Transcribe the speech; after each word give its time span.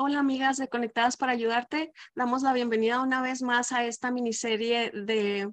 Hola 0.00 0.20
amigas 0.20 0.58
de 0.58 0.68
Conectadas 0.68 1.16
para 1.16 1.32
Ayudarte. 1.32 1.92
Damos 2.14 2.42
la 2.42 2.52
bienvenida 2.52 3.02
una 3.02 3.20
vez 3.20 3.42
más 3.42 3.72
a 3.72 3.84
esta 3.84 4.12
miniserie 4.12 4.92
de 4.92 5.50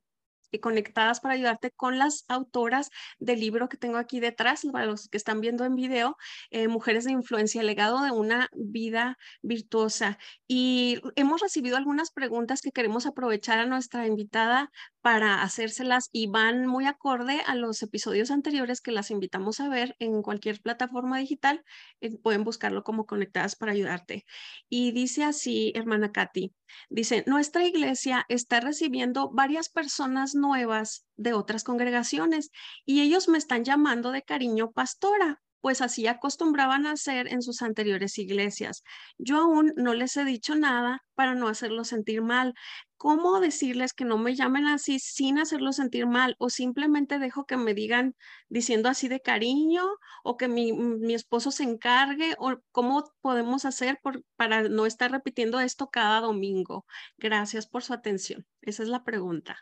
conectadas 0.59 1.19
para 1.19 1.33
ayudarte 1.33 1.71
con 1.71 1.97
las 1.97 2.25
autoras 2.27 2.89
del 3.19 3.39
libro 3.39 3.69
que 3.69 3.77
tengo 3.77 3.97
aquí 3.97 4.19
detrás, 4.19 4.65
para 4.71 4.85
los 4.85 5.09
que 5.09 5.17
están 5.17 5.41
viendo 5.41 5.65
en 5.65 5.75
video, 5.75 6.17
eh, 6.49 6.67
Mujeres 6.67 7.05
de 7.05 7.11
Influencia, 7.11 7.63
legado 7.63 8.01
de 8.03 8.11
una 8.11 8.49
vida 8.53 9.17
virtuosa. 9.41 10.17
Y 10.47 11.01
hemos 11.15 11.41
recibido 11.41 11.77
algunas 11.77 12.11
preguntas 12.11 12.61
que 12.61 12.71
queremos 12.71 13.05
aprovechar 13.05 13.59
a 13.59 13.65
nuestra 13.65 14.07
invitada 14.07 14.71
para 15.05 15.43
hacérselas 15.43 16.09
y 16.11 16.25
van 16.25 16.65
muy 16.65 16.87
acorde 16.87 17.43
a 17.45 17.53
los 17.53 17.83
episodios 17.83 18.31
anteriores 18.31 18.81
que 18.81 18.91
las 18.91 19.11
invitamos 19.11 19.59
a 19.59 19.69
ver 19.69 19.95
en 19.99 20.23
cualquier 20.23 20.59
plataforma 20.59 21.19
digital. 21.19 21.63
Eh, 22.01 22.17
pueden 22.17 22.43
buscarlo 22.43 22.83
como 22.83 23.05
Conectadas 23.05 23.55
para 23.55 23.73
ayudarte. 23.73 24.25
Y 24.67 24.93
dice 24.93 25.23
así, 25.23 25.71
hermana 25.75 26.11
Katy, 26.11 26.55
dice, 26.89 27.23
nuestra 27.27 27.63
iglesia 27.65 28.25
está 28.29 28.61
recibiendo 28.61 29.29
varias 29.29 29.69
personas 29.69 30.33
nuevas 30.33 31.05
de 31.17 31.33
otras 31.33 31.63
congregaciones 31.63 32.49
y 32.83 33.01
ellos 33.01 33.29
me 33.29 33.37
están 33.37 33.63
llamando 33.63 34.11
de 34.11 34.23
cariño 34.23 34.71
pastora 34.71 35.39
pues 35.65 35.81
así 35.81 36.05
acostumbraban 36.05 36.85
a 36.85 36.91
hacer 36.91 37.27
en 37.27 37.41
sus 37.41 37.63
anteriores 37.63 38.19
iglesias. 38.19 38.83
Yo 39.17 39.39
aún 39.39 39.73
no 39.75 39.95
les 39.95 40.15
he 40.15 40.23
dicho 40.23 40.53
nada 40.53 41.03
para 41.15 41.33
no 41.33 41.47
hacerlos 41.47 41.87
sentir 41.87 42.21
mal. 42.21 42.53
¿Cómo 42.97 43.39
decirles 43.39 43.91
que 43.93 44.05
no 44.05 44.19
me 44.19 44.35
llamen 44.35 44.67
así 44.67 44.99
sin 44.99 45.39
hacerlos 45.39 45.77
sentir 45.77 46.05
mal? 46.05 46.35
O 46.37 46.51
simplemente 46.51 47.17
dejo 47.17 47.47
que 47.47 47.57
me 47.57 47.73
digan 47.73 48.15
diciendo 48.47 48.89
así 48.89 49.07
de 49.07 49.21
cariño 49.21 49.87
o 50.23 50.37
que 50.37 50.47
mi, 50.47 50.71
mi 50.71 51.15
esposo 51.15 51.49
se 51.49 51.63
encargue 51.63 52.35
o 52.37 52.59
cómo 52.71 53.03
podemos 53.21 53.65
hacer 53.65 53.99
para 54.35 54.69
no 54.69 54.85
estar 54.85 55.09
repitiendo 55.09 55.59
esto 55.59 55.89
cada 55.89 56.21
domingo. 56.21 56.85
Gracias 57.17 57.65
por 57.65 57.81
su 57.81 57.93
atención. 57.93 58.45
Esa 58.61 58.83
es 58.83 58.89
la 58.89 59.03
pregunta. 59.03 59.57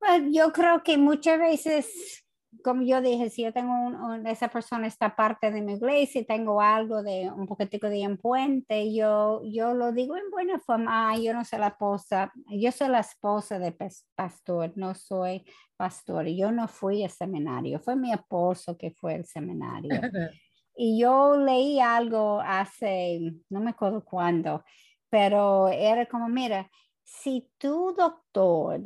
Pues, 0.00 0.24
yo 0.32 0.52
creo 0.52 0.82
que 0.82 0.98
muchas 0.98 1.38
veces 1.38 2.24
como 2.62 2.82
yo 2.82 3.00
dije, 3.00 3.30
si 3.30 3.42
yo 3.42 3.52
tengo 3.52 3.72
un, 3.72 4.26
esa 4.26 4.48
persona 4.48 4.86
esta 4.86 5.14
parte 5.14 5.50
de 5.50 5.60
mi 5.60 5.74
iglesia 5.74 6.24
tengo 6.26 6.60
algo 6.60 7.02
de 7.02 7.30
un 7.30 7.46
poquitico 7.46 7.88
de 7.88 8.02
empuente, 8.02 8.92
yo, 8.94 9.42
yo 9.44 9.74
lo 9.74 9.92
digo 9.92 10.16
en 10.16 10.30
buena 10.30 10.58
forma, 10.58 11.16
yo 11.18 11.34
no 11.34 11.44
soy 11.44 11.58
la 11.58 11.68
esposa, 11.68 12.32
yo 12.48 12.72
soy 12.72 12.88
la 12.88 13.00
esposa 13.00 13.58
de 13.58 13.76
pastor, 14.14 14.72
no 14.76 14.94
soy 14.94 15.44
pastor, 15.76 16.26
yo 16.26 16.50
no 16.50 16.68
fui 16.68 17.04
al 17.04 17.10
seminario, 17.10 17.80
fue 17.80 17.96
mi 17.96 18.12
esposo 18.12 18.76
que 18.76 18.90
fue 18.90 19.14
al 19.14 19.24
seminario. 19.24 19.90
y 20.76 21.00
yo 21.00 21.36
leí 21.36 21.80
algo 21.80 22.40
hace, 22.40 23.20
no 23.50 23.60
me 23.60 23.70
acuerdo 23.70 24.04
cuándo, 24.04 24.64
pero 25.10 25.68
era 25.68 26.06
como, 26.06 26.28
mira, 26.28 26.70
si 27.02 27.50
tu 27.58 27.94
doctor 27.94 28.80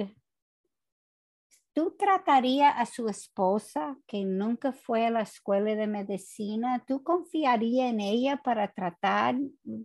¿Tú 1.75 1.97
tratarías 1.99 2.75
a 2.77 2.85
su 2.85 3.09
esposa 3.09 3.97
que 4.07 4.25
nunca 4.25 4.73
fue 4.73 5.07
a 5.07 5.11
la 5.11 5.23
escuela 5.23 5.75
de 5.75 5.87
medicina? 5.87 6.85
¿Tú 6.87 7.03
confiarías 7.03 7.91
en 7.91 8.01
ella 8.01 8.43
para 8.45 8.71
tratar 8.71 9.37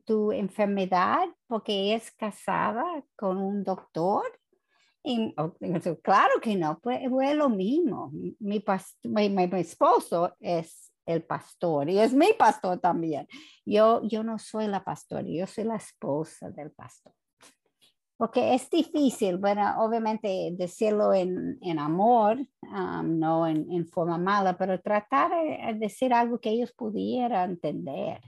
tu 0.03 0.33
enfermedad 0.33 1.27
porque 1.47 1.95
es 1.95 2.11
casada 2.11 2.83
con 3.15 3.37
un 3.37 3.63
doctor? 3.63 4.23
claro 6.03 6.41
que 6.41 6.57
no, 6.57 6.77
pues 6.79 6.99
fue 7.09 7.33
lo 7.33 7.47
mismo. 7.47 8.11
Mi, 8.11 8.61
mi, 9.03 9.43
esposo 9.53 10.35
es 10.41 10.91
el 11.05 11.23
pastor 11.23 11.89
y 11.89 11.99
es 11.99 12.13
mi 12.13 12.33
pastor 12.33 12.79
también. 12.79 13.25
Yo, 13.65 14.01
yo 14.03 14.23
no 14.23 14.37
soy 14.37 14.67
la 14.67 14.83
pastora, 14.83 15.25
yo 15.25 15.47
soy 15.47 15.63
la 15.63 15.77
esposa 15.77 16.49
del 16.49 16.71
pastor 16.71 17.13
porque 18.17 18.55
es 18.55 18.69
difícil, 18.69 19.37
bueno, 19.37 19.75
obviamente 19.77 20.49
decirlo 20.53 21.13
en, 21.13 21.59
en 21.61 21.77
amor, 21.77 22.39
um, 22.63 23.19
no 23.19 23.47
en, 23.47 23.71
en, 23.71 23.87
forma 23.87 24.17
mala, 24.17 24.57
pero 24.57 24.81
tratar 24.81 25.31
de 25.31 25.75
decir 25.75 26.11
algo 26.13 26.39
que 26.39 26.49
ellos 26.49 26.73
pudieran 26.73 27.51
entender. 27.51 28.19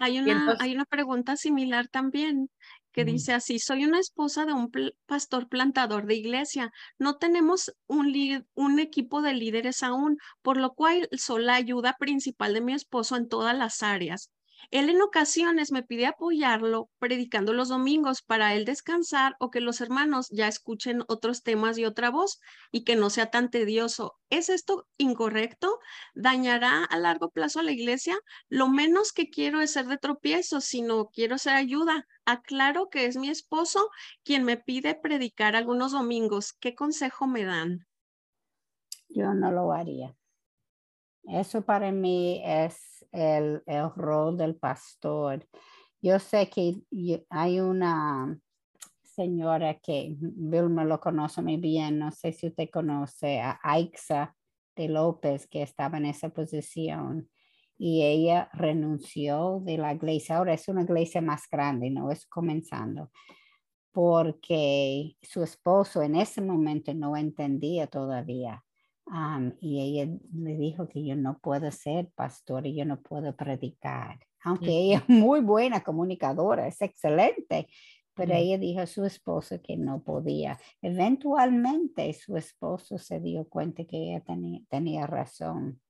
Hay 0.00 0.18
una, 0.18 0.56
hay 0.58 0.74
una 0.74 0.86
pregunta 0.86 1.36
similar 1.36 1.86
también 1.88 2.50
que 2.90 3.04
dice 3.04 3.32
así, 3.32 3.58
soy 3.58 3.84
una 3.84 3.98
esposa 3.98 4.46
de 4.46 4.52
un 4.52 4.70
pastor 5.06 5.48
plantador 5.48 6.06
de 6.06 6.14
iglesia, 6.14 6.72
no 6.96 7.16
tenemos 7.16 7.74
un, 7.88 8.14
un 8.54 8.78
equipo 8.78 9.20
de 9.20 9.34
líderes 9.34 9.82
aún, 9.82 10.18
por 10.42 10.58
lo 10.58 10.74
cual 10.74 11.08
soy 11.12 11.42
la 11.42 11.56
ayuda 11.56 11.96
principal 11.98 12.54
de 12.54 12.60
mi 12.60 12.72
esposo 12.72 13.16
en 13.16 13.28
todas 13.28 13.56
las 13.56 13.82
áreas. 13.82 14.30
Él 14.70 14.90
en 14.90 15.02
ocasiones 15.02 15.72
me 15.72 15.82
pide 15.82 16.06
apoyarlo 16.06 16.90
predicando 16.98 17.52
los 17.52 17.68
domingos 17.68 18.22
para 18.22 18.54
él 18.54 18.64
descansar 18.64 19.36
o 19.38 19.50
que 19.50 19.60
los 19.60 19.80
hermanos 19.80 20.28
ya 20.30 20.48
escuchen 20.48 21.02
otros 21.08 21.42
temas 21.42 21.78
y 21.78 21.84
otra 21.84 22.10
voz 22.10 22.40
y 22.70 22.84
que 22.84 22.96
no 22.96 23.10
sea 23.10 23.30
tan 23.30 23.50
tedioso. 23.50 24.14
¿Es 24.30 24.48
esto 24.48 24.86
incorrecto? 24.96 25.78
¿Dañará 26.14 26.84
a 26.84 26.98
largo 26.98 27.30
plazo 27.30 27.60
a 27.60 27.62
la 27.62 27.72
iglesia? 27.72 28.16
Lo 28.48 28.68
menos 28.68 29.12
que 29.12 29.30
quiero 29.30 29.60
es 29.60 29.72
ser 29.72 29.86
de 29.86 29.98
tropiezo, 29.98 30.60
sino 30.60 31.06
quiero 31.06 31.38
ser 31.38 31.54
ayuda. 31.54 32.06
Aclaro 32.24 32.88
que 32.88 33.06
es 33.06 33.16
mi 33.16 33.28
esposo 33.28 33.90
quien 34.24 34.44
me 34.44 34.56
pide 34.56 34.94
predicar 34.94 35.56
algunos 35.56 35.92
domingos. 35.92 36.52
¿Qué 36.52 36.74
consejo 36.74 37.26
me 37.26 37.44
dan? 37.44 37.86
Yo 39.08 39.32
no 39.34 39.52
lo 39.52 39.72
haría. 39.72 40.16
Eso 41.26 41.62
para 41.62 41.90
mí 41.90 42.42
es 42.44 43.06
el, 43.12 43.62
el 43.66 43.90
rol 43.94 44.36
del 44.36 44.56
pastor. 44.56 45.46
Yo 46.02 46.18
sé 46.18 46.50
que 46.50 46.82
hay 47.30 47.60
una 47.60 48.38
señora 49.02 49.78
que 49.78 50.16
Bill 50.18 50.68
me 50.68 50.84
lo 50.84 51.00
conoce 51.00 51.40
muy 51.40 51.56
bien, 51.56 51.98
no 51.98 52.10
sé 52.10 52.32
si 52.32 52.48
usted 52.48 52.68
conoce 52.70 53.40
a 53.40 53.58
Aixa 53.62 54.36
de 54.76 54.88
López, 54.88 55.46
que 55.46 55.62
estaba 55.62 55.98
en 55.98 56.06
esa 56.06 56.30
posición 56.30 57.30
y 57.78 58.02
ella 58.02 58.50
renunció 58.52 59.60
de 59.64 59.78
la 59.78 59.94
iglesia. 59.94 60.36
Ahora 60.36 60.54
es 60.54 60.68
una 60.68 60.82
iglesia 60.82 61.20
más 61.20 61.48
grande, 61.50 61.90
no 61.90 62.10
es 62.10 62.26
comenzando, 62.26 63.10
porque 63.92 65.16
su 65.22 65.42
esposo 65.42 66.02
en 66.02 66.16
ese 66.16 66.40
momento 66.40 66.92
no 66.94 67.16
entendía 67.16 67.86
todavía 67.86 68.63
y 69.60 69.80
ella 69.80 70.12
le 70.32 70.56
dijo 70.56 70.88
que 70.88 71.04
yo 71.04 71.14
no 71.16 71.38
puedo 71.38 71.70
ser 71.70 72.10
pastor 72.14 72.66
y 72.66 72.74
yo 72.74 72.84
no 72.84 73.00
puedo 73.00 73.36
predicar. 73.36 74.18
Aunque 74.42 74.70
ella 74.70 74.98
es 74.98 75.08
muy 75.08 75.40
buena 75.40 75.82
comunicadora, 75.82 76.66
es 76.66 76.80
excelente, 76.82 77.66
pero 78.14 78.34
ella 78.34 78.58
dijo 78.58 78.80
a 78.80 78.86
su 78.86 79.04
esposo 79.04 79.60
que 79.62 79.76
no 79.76 80.02
podía. 80.02 80.58
Eventualmente 80.80 82.12
su 82.14 82.36
esposo 82.36 82.98
se 82.98 83.20
dio 83.20 83.48
cuenta 83.48 83.84
que 83.84 83.96
ella 83.96 84.20
tenía, 84.20 84.60
tenía 84.68 85.06
razón. 85.06 85.80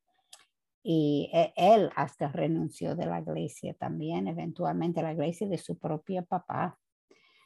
Y 0.82 1.30
e, 1.32 1.52
él 1.56 1.90
hasta 1.96 2.28
renunció 2.28 2.94
de 2.94 3.06
la 3.06 3.20
iglesia 3.20 3.74
también, 3.74 4.28
eventualmente 4.28 5.02
la 5.02 5.12
iglesia 5.12 5.48
de 5.48 5.58
su 5.58 5.78
propio 5.78 6.24
papá. 6.24 6.78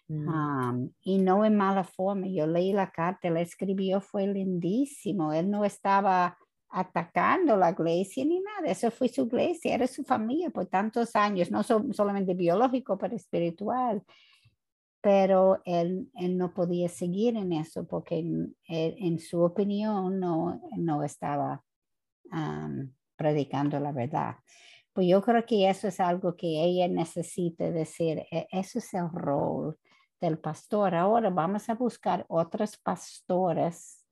Mm. 0.09 0.89
y 1.03 1.19
no 1.19 1.45
en 1.45 1.57
mala 1.57 1.85
forma. 1.85 2.27
Yo 2.29 2.47
leí 2.47 2.73
la 2.73 2.91
carta, 2.91 3.29
él 3.29 3.37
escribió, 3.37 4.01
fue 4.01 4.27
lindísimo. 4.27 5.33
Él 5.33 5.51
no 5.51 5.65
estaba 5.65 6.37
atacando 6.71 7.57
la 7.57 7.71
iglesia 7.71 8.25
ni 8.25 8.41
nada. 8.41 8.67
Eso 8.67 8.91
fue 8.91 9.09
su 9.09 9.23
iglesia, 9.23 9.75
era 9.75 9.87
su 9.87 10.05
familia 10.05 10.51
por 10.51 10.67
tantos 10.67 11.15
años, 11.15 11.51
no 11.51 11.63
solamente 11.63 12.35
biológico, 12.35 12.97
pero 12.97 13.17
espiritual. 13.17 14.03
Pero 15.01 15.61
él, 15.65 16.11
él, 16.15 16.37
no 16.37 16.53
podía 16.53 16.89
seguir 16.89 17.37
en 17.37 17.53
eso 17.53 17.87
porque 17.87 18.19
en, 18.67 19.19
su 19.21 19.43
opinión 19.43 20.19
no, 20.19 20.61
no 20.77 21.05
estaba 21.05 21.63
predicando 23.17 23.79
la 23.79 23.93
verdad. 23.93 24.37
Pues 24.93 25.07
yo 25.07 25.23
creo 25.23 25.45
que 25.47 25.69
eso 25.69 25.87
es 25.87 26.01
algo 26.01 26.35
que 26.35 26.65
ella 26.65 26.89
necesita 26.89 27.71
decir, 27.71 28.27
e, 28.33 28.49
eso 28.51 28.81
es 28.81 28.93
el 28.95 29.09
rol 29.13 29.79
del 30.21 30.39
pastor. 30.39 30.95
Ahora 30.95 31.31
vamos 31.31 31.69
a 31.69 31.75
buscar 31.75 32.25
otras 32.29 32.77
pastoras 32.77 34.05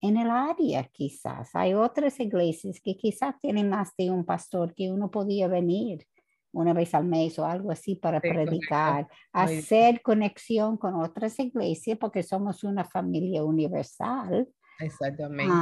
en 0.00 0.16
el 0.16 0.30
área 0.30 0.84
quizás. 0.92 1.50
Hay 1.54 1.74
otras 1.74 2.20
iglesias 2.20 2.80
que 2.80 2.96
quizás 2.96 3.38
tienen 3.40 3.70
más 3.70 3.92
de 3.96 4.10
un 4.10 4.24
pastor 4.24 4.74
que 4.74 4.90
uno 4.90 5.10
podía 5.10 5.48
venir 5.48 6.06
una 6.52 6.72
vez 6.72 6.94
al 6.94 7.04
mes 7.04 7.38
o 7.38 7.46
algo 7.46 7.70
así 7.70 7.96
para 7.96 8.20
predicar, 8.20 9.08
hacer 9.32 10.02
conexión 10.02 10.76
con 10.76 10.94
otras 10.94 11.38
iglesias 11.40 11.98
porque 11.98 12.22
somos 12.22 12.64
una 12.64 12.84
familia 12.84 13.44
universal. 13.44 14.48
Exactamente. 14.80 15.52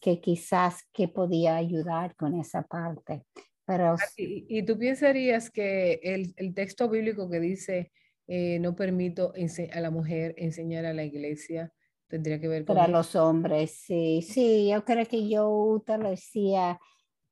que 0.00 0.20
quizás 0.20 0.82
que 0.92 1.06
podía 1.06 1.56
ayudar 1.56 2.16
con 2.16 2.34
esa 2.34 2.62
parte. 2.62 3.24
Pero, 3.64 3.94
y, 4.16 4.64
tú 4.64 4.76
pensarías 4.76 5.50
que 5.50 6.00
el, 6.02 6.34
el 6.36 6.52
texto 6.52 6.88
bíblico 6.88 7.30
que 7.30 7.38
dice 7.38 7.92
eh, 8.32 8.60
no 8.60 8.76
permito 8.76 9.32
a 9.72 9.80
la 9.80 9.90
mujer 9.90 10.36
enseñar 10.38 10.84
a 10.84 10.94
la 10.94 11.02
iglesia. 11.02 11.72
Tendría 12.06 12.40
que 12.40 12.46
ver 12.46 12.64
con... 12.64 12.76
Para 12.76 12.86
los 12.86 13.16
hombres, 13.16 13.72
sí, 13.72 14.22
sí, 14.22 14.68
yo 14.70 14.84
creo 14.84 15.04
que 15.04 15.28
yo 15.28 15.82
decía 16.08 16.78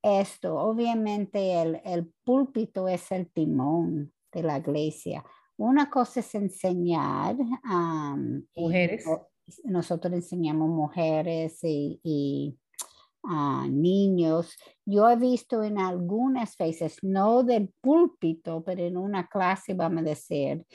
esto, 0.03 0.57
obviamente 0.57 1.61
el, 1.61 1.79
el 1.85 2.11
púlpito 2.25 2.89
es 2.89 3.13
el 3.13 3.31
timón 3.31 4.11
de 4.33 4.43
la 4.43 4.57
iglesia. 4.57 5.23
Una 5.55 5.89
cosa 5.89 6.19
es 6.19 6.35
enseñar 6.35 7.37
a 7.63 8.17
mujeres. 8.57 9.05
nosotros 9.63 10.13
enseñamos 10.13 10.67
mujeres 10.67 11.59
y, 11.63 12.57
a 13.23 13.67
niños. 13.69 14.57
Yo 14.83 15.09
he 15.09 15.15
visto 15.15 15.63
en 15.63 15.79
algunas 15.79 16.57
veces, 16.57 16.97
no 17.03 17.43
del 17.43 17.73
púlpito, 17.79 18.65
pero 18.65 18.83
en 18.83 18.97
una 18.97 19.27
clase, 19.27 19.73
vamos 19.73 20.01
a 20.01 20.09
decir, 20.09 20.65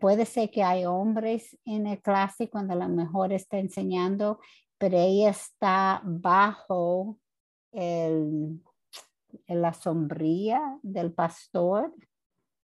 puede 0.00 0.26
ser 0.26 0.50
que 0.50 0.62
hay 0.62 0.84
hombres 0.84 1.58
en 1.64 1.84
la 1.84 1.96
clase 1.96 2.50
cuando 2.50 2.74
la 2.74 2.88
mejor 2.88 3.32
está 3.32 3.58
enseñando, 3.58 4.38
pero 4.78 4.98
ella 4.98 5.30
está 5.30 6.02
bajo 6.04 7.18
el, 7.72 8.60
la 9.48 9.72
sombría 9.72 10.78
del 10.82 11.12
pastor. 11.12 11.94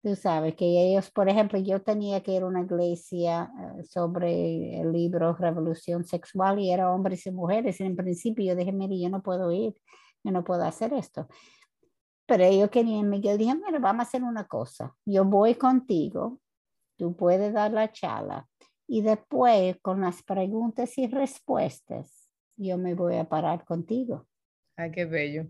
Tú 0.04 0.16
sabes 0.16 0.56
que 0.56 0.66
ellos, 0.66 1.10
por 1.10 1.30
ejemplo, 1.30 1.58
yo 1.60 1.82
tenía 1.82 2.22
que 2.22 2.34
ir 2.34 2.44
a 2.44 2.48
una 2.48 2.62
iglesia 2.62 3.52
eh, 3.60 3.84
sobre 3.84 4.80
el 4.80 4.92
libro 4.92 5.36
Revolución 5.36 6.06
Sexual 6.06 6.60
y 6.60 6.72
era 6.72 6.94
hombres 6.94 7.26
y 7.26 7.32
mujeres. 7.32 7.82
En 7.82 7.96
principio 7.96 8.46
yo 8.46 8.56
dije, 8.56 8.72
mire, 8.72 9.00
yo 9.00 9.10
no 9.10 9.24
puedo 9.24 9.52
ir, 9.52 9.74
yo 10.24 10.32
no 10.32 10.44
puedo 10.44 10.64
hacer 10.64 10.94
esto. 10.94 11.28
Pero 12.28 12.44
ellos 12.44 12.70
querían, 12.70 13.10
Miguel 13.10 13.38
dije, 13.38 13.56
mira, 13.56 13.80
vamos 13.80 14.00
a 14.00 14.08
hacer 14.08 14.24
una 14.24 14.46
cosa. 14.46 14.96
Yo 15.06 15.26
voy 15.26 15.56
contigo, 15.56 16.40
tú 16.98 17.16
puedes 17.16 17.54
dar 17.54 17.72
la 17.72 17.92
charla 17.92 18.48
y 18.88 19.02
después 19.02 19.78
con 19.82 20.02
las 20.02 20.24
preguntas 20.24 20.98
y 20.98 21.08
respuestas, 21.08 22.30
yo 22.58 22.78
me 22.78 22.94
voy 22.94 23.16
a 23.16 23.28
parar 23.28 23.66
contigo. 23.66 24.28
Ay, 24.78 24.92
qué 24.92 25.06
bello. 25.06 25.48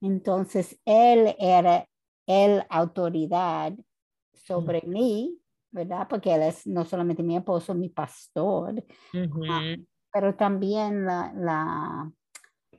Entonces, 0.00 0.78
él 0.84 1.34
era 1.38 1.86
el 2.26 2.64
autoridad 2.68 3.72
sobre 4.34 4.82
mí, 4.82 5.38
¿verdad? 5.70 6.06
Porque 6.08 6.34
él 6.34 6.42
es 6.42 6.66
no 6.66 6.84
solamente 6.84 7.22
mi 7.22 7.36
esposo, 7.36 7.74
mi 7.74 7.88
pastor, 7.88 8.84
ah, 9.48 9.74
pero 10.12 10.34
también 10.34 11.04
la, 11.04 11.32
la, 11.34 12.12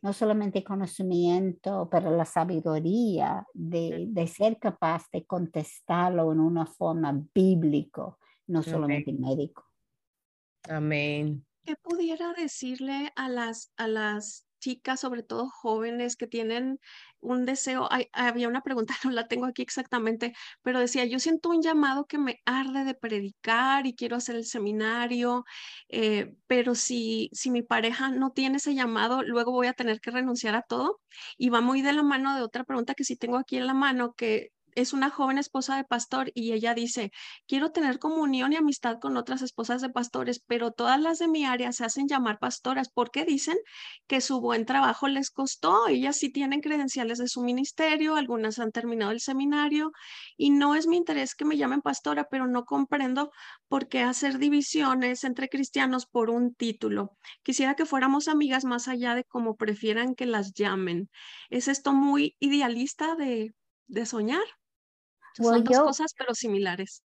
no 0.07 0.13
solamente 0.13 0.63
conocimiento, 0.63 1.89
pero 1.91 2.15
la 2.15 2.23
sabiduría 2.23 3.45
de, 3.53 4.05
de, 4.07 4.27
ser 4.27 4.57
capaz 4.57 5.03
de 5.11 5.25
contestarlo 5.25 6.31
en 6.31 6.39
una 6.39 6.65
forma 6.65 7.21
bíblico, 7.35 8.17
no 8.47 8.63
solamente 8.63 9.11
médico. 9.11 9.65
Amén. 10.69 11.45
¿Qué 11.65 11.75
pudiera 11.75 12.31
decirle 12.31 13.11
a 13.17 13.27
las, 13.27 13.73
a 13.75 13.89
las 13.89 14.46
chicas, 14.59 14.99
sobre 14.99 15.23
todo 15.23 15.49
jóvenes 15.49 16.15
que 16.15 16.27
tienen 16.27 16.79
un 17.19 17.45
deseo, 17.45 17.89
había 18.13 18.47
una 18.47 18.61
pregunta, 18.61 18.93
no 19.05 19.11
la 19.11 19.27
tengo 19.27 19.45
aquí 19.45 19.61
exactamente, 19.61 20.33
pero 20.61 20.79
decía, 20.79 21.05
yo 21.05 21.19
siento 21.19 21.49
un 21.49 21.61
llamado 21.61 22.05
que 22.05 22.17
me 22.17 22.39
arde 22.45 22.83
de 22.83 22.93
predicar 22.93 23.85
y 23.87 23.95
quiero 23.95 24.15
hacer 24.17 24.35
el 24.35 24.45
seminario, 24.45 25.43
eh, 25.89 26.35
pero 26.47 26.75
si, 26.75 27.29
si 27.33 27.51
mi 27.51 27.63
pareja 27.63 28.09
no 28.11 28.31
tiene 28.31 28.57
ese 28.57 28.75
llamado, 28.75 29.23
luego 29.23 29.51
voy 29.51 29.67
a 29.67 29.73
tener 29.73 29.99
que 29.99 30.11
renunciar 30.11 30.55
a 30.55 30.61
todo. 30.61 30.99
Y 31.37 31.49
va 31.49 31.61
muy 31.61 31.81
de 31.81 31.93
la 31.93 32.03
mano 32.03 32.35
de 32.35 32.41
otra 32.43 32.63
pregunta 32.63 32.93
que 32.93 33.03
sí 33.03 33.15
tengo 33.17 33.37
aquí 33.37 33.57
en 33.57 33.67
la 33.67 33.73
mano, 33.73 34.13
que 34.13 34.51
es 34.77 34.93
una 34.93 35.09
joven 35.09 35.39
esposa 35.39 35.75
de 35.75 35.83
pastor 35.83 36.31
y 36.35 36.53
ella 36.53 36.75
dice, 36.75 37.11
quiero 37.47 37.71
tener 37.71 37.97
comunión 37.97 38.53
y 38.53 38.57
amistad 38.57 38.99
con 38.99 39.17
otras 39.17 39.41
esposas 39.41 39.81
de 39.81 39.89
pastores, 39.89 40.39
pero 40.45 40.71
todas 40.71 41.01
las 41.01 41.17
de 41.17 41.27
mi 41.27 41.45
área 41.45 41.71
se 41.71 41.83
hacen 41.83 42.07
llamar 42.07 42.37
pastoras 42.37 42.87
porque 42.93 43.25
dicen 43.25 43.57
que 44.05 44.21
su 44.21 44.39
buen 44.39 44.67
trabajo 44.67 45.07
les 45.07 45.31
costó. 45.31 45.87
Ellas 45.87 46.17
sí 46.17 46.31
tienen 46.31 46.61
credenciales 46.61 47.17
de 47.17 47.27
su 47.27 47.41
ministerio, 47.41 48.15
algunas 48.15 48.59
han 48.59 48.71
terminado 48.71 49.11
el 49.11 49.19
seminario 49.19 49.91
y 50.37 50.51
no 50.51 50.75
es 50.75 50.85
mi 50.85 50.97
interés 50.97 51.33
que 51.33 51.45
me 51.45 51.57
llamen 51.57 51.81
pastora, 51.81 52.27
pero 52.29 52.45
no 52.45 52.63
comprendo 52.65 53.31
por 53.67 53.87
qué 53.87 54.01
hacer 54.01 54.37
divisiones 54.37 55.23
entre 55.23 55.49
cristianos 55.49 56.05
por 56.05 56.29
un 56.29 56.53
título. 56.53 57.17
Quisiera 57.41 57.73
que 57.75 57.87
fuéramos 57.87 58.27
amigas 58.27 58.63
más 58.63 58.87
allá 58.87 59.15
de 59.15 59.23
cómo 59.23 59.55
prefieran 59.55 60.13
que 60.13 60.27
las 60.27 60.53
llamen. 60.53 61.09
¿Es 61.49 61.67
esto 61.67 61.93
muy 61.93 62.35
idealista 62.39 63.15
de, 63.15 63.55
de 63.87 64.05
soñar? 64.05 64.43
Son 65.37 65.63
dos 65.63 65.79
cosas, 65.79 66.13
pero 66.17 66.33
similares. 66.33 67.03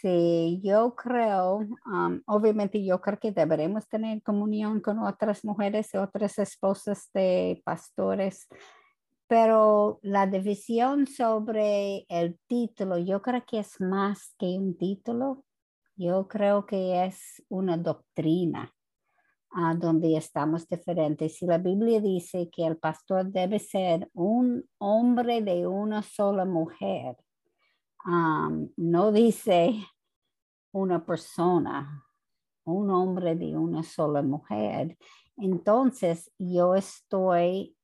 Sí, 0.00 0.58
yo 0.64 0.94
creo, 0.94 1.58
um, 1.58 2.22
obviamente 2.26 2.82
yo 2.82 2.98
creo 3.02 3.18
que 3.18 3.30
deberemos 3.30 3.86
tener 3.88 4.22
comunión 4.22 4.80
con 4.80 5.00
otras 5.00 5.44
mujeres 5.44 5.92
y 5.92 5.98
otras 5.98 6.38
esposas 6.38 7.10
de 7.12 7.60
pastores, 7.62 8.48
pero 9.26 9.98
la 10.02 10.26
división 10.26 11.06
sobre 11.06 12.06
el 12.08 12.38
título, 12.46 12.96
yo 12.96 13.20
creo 13.20 13.44
que 13.46 13.58
es 13.58 13.78
más 13.78 14.34
que 14.38 14.46
un 14.58 14.78
título, 14.78 15.44
yo 15.94 16.26
creo 16.26 16.64
que 16.64 17.04
es 17.04 17.42
una 17.50 17.76
doctrina 17.76 18.72
uh, 19.52 19.76
donde 19.76 20.16
estamos 20.16 20.66
diferentes. 20.68 21.36
Si 21.36 21.44
la 21.44 21.58
Biblia 21.58 22.00
dice 22.00 22.48
que 22.50 22.64
el 22.64 22.78
pastor 22.78 23.26
debe 23.26 23.58
ser 23.58 24.08
un 24.14 24.64
hombre 24.78 25.42
de 25.42 25.66
una 25.66 26.02
sola 26.02 26.46
mujer, 26.46 27.16
no 28.06 29.12
dice 29.12 29.74
una 30.72 31.04
persona, 31.04 32.04
un 32.64 32.90
hombre 32.90 33.34
de 33.34 33.56
una 33.56 33.82
sola 33.82 34.22
mujer. 34.22 34.96
Entonces 35.36 36.30
yo 36.38 36.74
estoy 36.74 37.76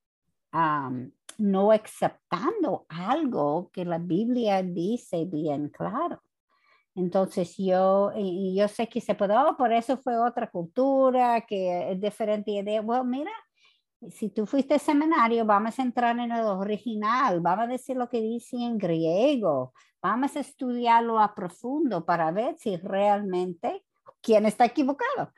no 1.38 1.72
aceptando 1.72 2.86
algo 2.88 3.70
que 3.72 3.84
la 3.84 3.98
Biblia 3.98 4.62
dice 4.62 5.24
bien 5.24 5.68
claro. 5.68 6.22
Entonces 6.94 7.56
yo, 7.56 8.12
yo 8.14 8.68
sé 8.68 8.86
que 8.88 9.00
se 9.00 9.14
puede, 9.14 9.34
oh, 9.36 9.56
por 9.56 9.72
eso 9.72 9.96
fue 9.96 10.18
otra 10.18 10.50
cultura, 10.50 11.40
que 11.40 11.92
es 11.92 12.00
diferente 12.00 12.50
idea. 12.50 12.82
Bueno, 12.82 13.04
mira, 13.04 13.32
si 14.10 14.28
tú 14.28 14.46
fuiste 14.46 14.78
seminario, 14.78 15.46
vamos 15.46 15.78
a 15.78 15.82
entrar 15.82 16.18
en 16.18 16.30
el 16.30 16.44
original, 16.44 17.40
vamos 17.40 17.64
a 17.64 17.68
decir 17.68 17.96
lo 17.96 18.08
que 18.08 18.20
dice 18.20 18.56
en 18.56 18.76
griego, 18.76 19.72
vamos 20.02 20.36
a 20.36 20.40
estudiarlo 20.40 21.20
a 21.20 21.34
profundo 21.34 22.04
para 22.04 22.30
ver 22.32 22.56
si 22.58 22.76
realmente 22.76 23.84
quién 24.20 24.46
está 24.46 24.64
equivocado. 24.64 25.32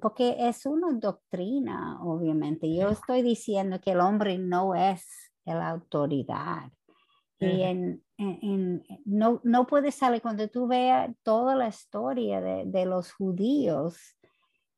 porque 0.00 0.36
es 0.38 0.66
una 0.66 0.92
doctrina, 0.92 1.98
obviamente. 2.02 2.74
Yo 2.74 2.88
estoy 2.88 3.22
diciendo 3.22 3.80
que 3.80 3.92
el 3.92 4.00
hombre 4.00 4.38
no 4.38 4.74
es 4.74 5.04
la 5.44 5.70
autoridad. 5.70 6.70
Y 7.38 7.62
en, 7.62 8.02
no, 9.04 9.40
no 9.44 9.66
puede 9.66 9.92
salir 9.92 10.22
cuando 10.22 10.48
tú 10.48 10.66
veas 10.66 11.10
toda 11.22 11.54
la 11.54 11.68
historia 11.68 12.40
de, 12.40 12.64
de 12.64 12.86
los 12.86 13.12
judíos 13.12 14.16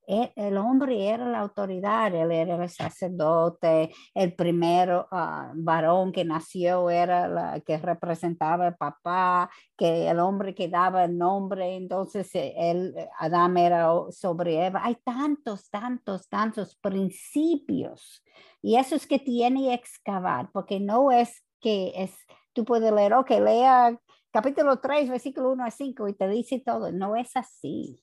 el 0.06 0.56
hombre 0.56 1.08
era 1.08 1.26
la 1.26 1.40
autoridad, 1.40 2.14
él 2.14 2.30
era 2.30 2.62
el 2.62 2.70
sacerdote, 2.70 3.92
el 4.14 4.34
primero 4.34 5.08
ah, 5.10 5.52
varón 5.54 6.12
que 6.12 6.24
nació 6.24 6.90
era 6.90 7.26
la 7.26 7.60
que 7.60 7.78
representaba 7.78 8.68
el 8.68 8.76
papá, 8.76 9.50
que 9.76 10.08
el 10.08 10.20
hombre 10.20 10.54
que 10.54 10.68
daba 10.68 11.04
el 11.04 11.18
nombre, 11.18 11.74
entonces 11.74 12.32
eh, 12.34 12.54
él, 12.56 12.94
eh, 12.96 13.08
Adán 13.18 13.56
era 13.56 13.88
sobre 14.10 14.66
Eva. 14.66 14.80
Hay 14.84 14.96
tantos, 15.04 15.68
tantos, 15.70 16.28
tantos 16.28 16.76
principios 16.76 18.22
y 18.62 18.76
eso 18.76 18.96
es 18.96 19.06
que 19.06 19.18
tiene 19.18 19.62
que 19.62 19.74
excavar, 19.74 20.50
porque 20.52 20.80
no 20.80 21.10
es 21.10 21.44
que 21.60 21.92
es, 21.96 22.14
tú 22.52 22.64
puedes 22.64 22.92
leer, 22.92 23.14
ok, 23.14 23.30
lea 23.30 23.98
capítulo 24.30 24.80
3, 24.80 25.08
versículo 25.08 25.52
1 25.52 25.64
a 25.64 25.70
5 25.70 26.08
y 26.08 26.14
te 26.14 26.28
dice 26.28 26.62
todo, 26.64 26.92
no 26.92 27.16
es 27.16 27.36
así. 27.36 28.02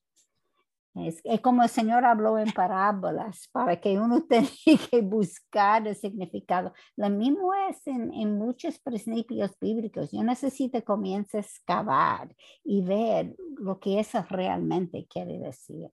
Es, 0.95 1.23
como 1.41 1.63
el 1.63 1.69
Señor 1.69 2.05
habló 2.05 2.38
en 2.38 2.51
parábolas 2.51 3.47
para 3.51 3.81
que 3.81 3.97
uno 3.97 4.23
tenga 4.29 4.50
que 4.91 5.01
buscar 5.01 5.88
el 5.88 5.95
significado. 5.95 6.73
Lo 6.95 7.09
mismo 7.09 7.51
es 7.69 7.85
en, 7.88 8.13
en 8.13 8.38
muchos 8.38 8.79
principios 8.79 9.57
bíblicos. 9.59 10.12
Yo 10.12 10.23
necesito 10.23 10.77
que 10.77 10.83
comience 10.83 11.38
a 11.38 11.41
excavar 11.41 12.35
y 12.63 12.83
ver 12.83 13.35
lo 13.57 13.79
que 13.79 14.00
eso 14.00 14.23
realmente 14.29 15.07
quiere 15.09 15.39
decir. 15.39 15.89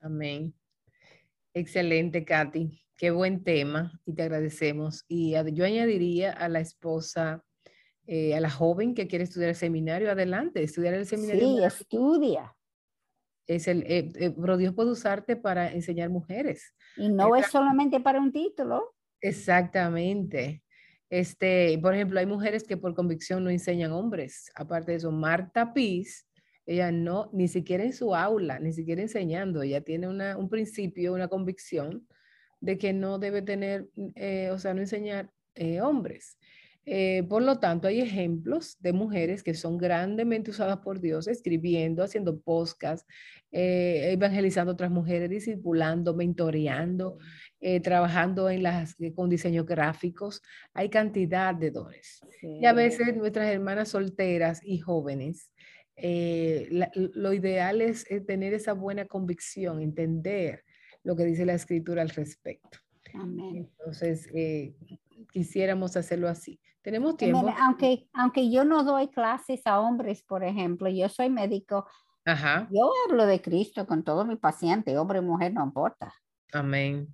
Amén. 0.00 0.54
Excelente, 1.52 2.24
Katy. 2.24 2.80
Qué 2.96 3.10
buen 3.10 3.42
tema 3.42 4.00
y 4.06 4.14
te 4.14 4.22
agradecemos. 4.22 5.04
Y 5.08 5.32
yo 5.52 5.64
añadiría 5.64 6.30
a 6.32 6.48
la 6.48 6.60
esposa, 6.60 7.44
eh, 8.06 8.36
a 8.36 8.40
la 8.40 8.50
joven 8.50 8.94
que 8.94 9.08
quiere 9.08 9.24
estudiar 9.24 9.50
el 9.50 9.56
seminario, 9.56 10.12
adelante, 10.12 10.62
estudiar 10.62 10.94
el 10.94 11.06
seminario. 11.06 11.40
Sí, 11.40 11.64
estudia 11.64 12.54
es 13.46 13.68
el, 13.68 13.82
eh, 13.82 14.10
eh, 14.14 14.34
pero 14.38 14.56
Dios 14.56 14.74
puede 14.74 14.90
usarte 14.90 15.36
para 15.36 15.72
enseñar 15.72 16.10
mujeres. 16.10 16.74
Y 16.96 17.08
no 17.08 17.36
es 17.36 17.46
solamente 17.46 18.00
para 18.00 18.20
un 18.20 18.32
título. 18.32 18.94
Exactamente. 19.20 20.62
Este, 21.10 21.78
por 21.82 21.94
ejemplo, 21.94 22.18
hay 22.20 22.26
mujeres 22.26 22.64
que 22.64 22.76
por 22.76 22.94
convicción 22.94 23.44
no 23.44 23.50
enseñan 23.50 23.92
hombres. 23.92 24.50
Aparte 24.54 24.92
de 24.92 24.98
eso, 24.98 25.12
Marta 25.12 25.74
Piz, 25.74 26.26
ella 26.64 26.90
no, 26.90 27.28
ni 27.32 27.48
siquiera 27.48 27.84
en 27.84 27.92
su 27.92 28.14
aula, 28.14 28.58
ni 28.60 28.72
siquiera 28.72 29.02
enseñando, 29.02 29.62
ella 29.62 29.82
tiene 29.82 30.08
una, 30.08 30.36
un 30.36 30.48
principio, 30.48 31.12
una 31.12 31.28
convicción 31.28 32.06
de 32.60 32.78
que 32.78 32.92
no 32.92 33.18
debe 33.18 33.42
tener, 33.42 33.88
eh, 34.14 34.50
o 34.52 34.58
sea, 34.58 34.72
no 34.72 34.80
enseñar 34.80 35.30
eh, 35.54 35.80
hombres. 35.80 36.38
Eh, 36.84 37.22
por 37.28 37.42
lo 37.42 37.58
tanto, 37.58 37.88
hay 37.88 38.00
ejemplos 38.00 38.76
de 38.80 38.92
mujeres 38.92 39.42
que 39.42 39.54
son 39.54 39.78
grandemente 39.78 40.50
usadas 40.50 40.78
por 40.78 41.00
Dios, 41.00 41.28
escribiendo, 41.28 42.02
haciendo 42.02 42.40
podcasts, 42.40 43.06
evangelizando 43.50 44.72
a 44.72 44.74
otras 44.74 44.90
mujeres, 44.90 45.28
discipulando, 45.28 46.14
mentoreando, 46.14 47.18
trabajando 47.82 48.48
en 48.48 48.62
las, 48.62 48.96
con 49.14 49.28
diseños 49.28 49.66
gráficos. 49.66 50.42
Hay 50.72 50.88
cantidad 50.88 51.54
de 51.54 51.70
dones. 51.70 52.20
Y 52.42 52.64
a 52.64 52.72
veces 52.72 53.14
nuestras 53.16 53.46
hermanas 53.48 53.90
solteras 53.90 54.60
y 54.64 54.78
jóvenes, 54.78 55.52
lo 55.94 57.32
ideal 57.32 57.82
es 57.82 58.06
tener 58.26 58.54
esa 58.54 58.72
buena 58.72 59.04
convicción, 59.04 59.82
entender 59.82 60.64
lo 61.04 61.16
que 61.16 61.24
dice 61.24 61.44
la 61.44 61.54
escritura 61.54 62.02
al 62.02 62.10
respecto. 62.10 62.78
Amén. 63.14 63.70
Entonces, 63.78 64.28
eh, 64.34 64.74
quisiéramos 65.32 65.96
hacerlo 65.96 66.28
así. 66.28 66.60
Tenemos 66.82 67.16
tiempo. 67.16 67.52
aunque, 67.60 68.08
aunque 68.12 68.50
yo 68.50 68.64
no 68.64 68.84
doy 68.84 69.08
clases 69.08 69.62
a 69.66 69.80
hombres, 69.80 70.22
por 70.22 70.44
ejemplo, 70.44 70.88
yo 70.88 71.08
soy 71.08 71.30
médico. 71.30 71.86
Ajá. 72.24 72.68
Yo 72.70 72.90
hablo 73.08 73.26
de 73.26 73.40
Cristo 73.40 73.86
con 73.86 74.04
todo 74.04 74.24
mi 74.24 74.36
paciente, 74.36 74.96
hombre 74.96 75.18
o 75.18 75.22
mujer, 75.22 75.52
no 75.52 75.64
importa. 75.64 76.14
Amén. 76.52 77.08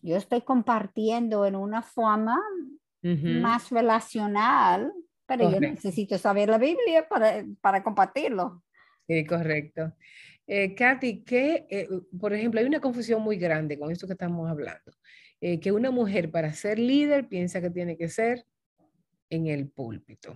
Yo 0.00 0.16
estoy 0.16 0.42
compartiendo 0.42 1.46
en 1.46 1.56
una 1.56 1.82
forma 1.82 2.38
más 3.02 3.70
relacional, 3.70 4.92
pero 5.26 5.50
yo 5.50 5.60
necesito 5.60 6.18
saber 6.18 6.48
la 6.48 6.58
Biblia 6.58 7.08
para, 7.08 7.44
para 7.60 7.82
compartirlo. 7.82 8.62
Sí, 9.06 9.24
correcto. 9.26 9.92
Eh, 10.46 10.74
Katy, 10.74 11.22
que, 11.22 11.66
eh, 11.70 11.88
por 12.20 12.32
ejemplo, 12.32 12.60
hay 12.60 12.66
una 12.66 12.80
confusión 12.80 13.22
muy 13.22 13.36
grande 13.36 13.78
con 13.78 13.90
esto 13.90 14.06
que 14.06 14.14
estamos 14.14 14.50
hablando, 14.50 14.92
eh, 15.42 15.60
que 15.60 15.72
una 15.72 15.90
mujer 15.90 16.30
para 16.30 16.52
ser 16.52 16.78
líder 16.78 17.28
piensa 17.28 17.60
que 17.60 17.68
tiene 17.68 17.98
que 17.98 18.08
ser 18.08 18.46
en 19.28 19.48
el 19.48 19.68
púlpito. 19.68 20.34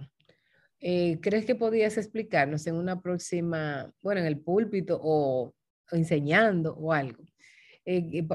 ¿Crees 0.78 1.46
que 1.46 1.54
podías 1.54 1.96
explicarnos 1.96 2.66
en 2.66 2.74
una 2.74 3.00
próxima, 3.00 3.90
bueno, 4.02 4.20
en 4.20 4.26
el 4.26 4.38
púlpito 4.38 5.00
o, 5.02 5.54
enseñando 5.90 6.74
o 6.74 6.92
algo, 6.92 7.24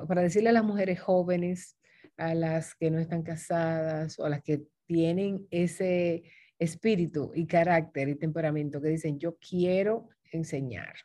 para 0.08 0.22
decirle 0.22 0.50
a 0.50 0.54
las 0.54 0.64
mujeres 0.64 1.00
jóvenes, 1.00 1.78
a 2.18 2.34
las 2.34 2.76
que 2.76 2.90
no 2.90 3.00
están 3.00 3.24
casadas 3.24 4.20
o 4.20 4.26
a 4.26 4.30
las 4.30 4.42
que 4.42 4.64
tienen 4.86 5.48
ese 5.52 6.24
espíritu 6.60 7.32
y 7.34 7.48
carácter 7.48 8.10
y 8.10 8.16
temperamento 8.16 8.82
que 8.82 8.90
dicen, 8.90 9.20
yo 9.20 9.38
quiero 9.38 10.10
enseñar? 10.32 10.96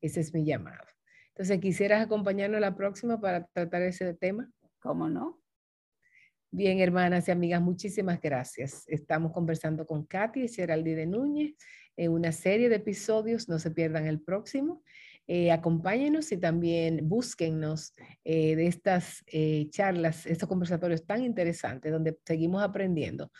Ese 0.00 0.20
es 0.20 0.32
mi 0.34 0.44
llamado. 0.44 0.86
Entonces, 1.28 1.60
¿quisieras 1.60 2.04
acompañarnos 2.04 2.60
la 2.60 2.74
próxima 2.74 3.20
para 3.20 3.46
tratar 3.46 3.82
ese 3.82 4.12
tema? 4.14 4.50
¿Cómo 4.80 5.08
no? 5.08 5.40
Bien, 6.50 6.78
hermanas 6.80 7.28
y 7.28 7.30
amigas, 7.30 7.60
muchísimas 7.60 8.20
gracias. 8.20 8.84
Estamos 8.88 9.32
conversando 9.32 9.84
con 9.84 10.06
Katy 10.06 10.44
y 10.44 10.48
Geraldi 10.48 10.94
de 10.94 11.06
Núñez 11.06 11.54
en 11.96 12.12
una 12.12 12.32
serie 12.32 12.70
de 12.70 12.76
episodios. 12.76 13.48
No 13.48 13.58
se 13.58 13.70
pierdan 13.70 14.06
el 14.06 14.20
próximo. 14.22 14.82
Eh, 15.26 15.52
acompáñenos 15.52 16.32
y 16.32 16.38
también 16.38 17.06
búsquennos 17.06 17.92
eh, 18.24 18.56
de 18.56 18.66
estas 18.66 19.22
eh, 19.26 19.66
charlas, 19.68 20.24
estos 20.24 20.48
conversatorios 20.48 21.04
tan 21.04 21.22
interesantes 21.22 21.92
donde 21.92 22.18
seguimos 22.24 22.62
aprendiendo 22.62 23.30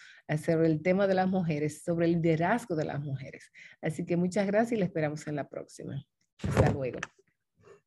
sobre 0.45 0.67
el 0.67 0.83
tema 0.83 1.07
de 1.07 1.15
las 1.15 1.29
mujeres, 1.29 1.83
sobre 1.83 2.05
el 2.05 2.13
liderazgo 2.21 2.77
de 2.77 2.85
las 2.85 3.01
mujeres. 3.01 3.51
Así 3.81 4.05
que 4.05 4.19
muchas 4.19 4.47
gracias 4.47 4.73
y 4.73 4.77
les 4.77 4.89
esperamos 4.89 5.27
en 5.29 5.37
la 5.37 5.49
próxima. 5.49 6.05
Hasta 6.47 6.71
luego. 6.73 6.99